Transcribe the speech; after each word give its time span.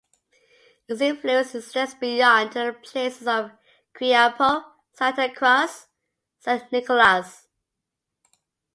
Its 0.87 0.99
influence 0.99 1.53
extends 1.53 1.93
beyond 1.93 2.51
to 2.53 2.57
the 2.57 2.73
places 2.73 3.27
of 3.27 3.51
Quiapo, 3.93 4.63
Santa 4.93 5.31
Cruz, 5.31 5.89
San 6.39 6.67
Nicolas. 6.71 7.47